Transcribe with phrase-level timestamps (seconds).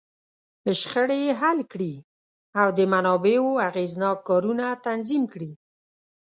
[0.79, 1.93] شخړې حل کړي،
[2.59, 5.51] او د منابعو اغېزناک کارونه تنظیم کړي.